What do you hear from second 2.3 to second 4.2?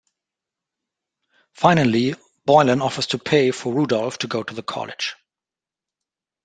Boylan offers to pay for Rudolph